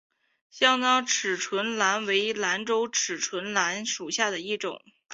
[0.59, 4.81] 单囊齿唇兰为兰科齿唇兰属下的一个种。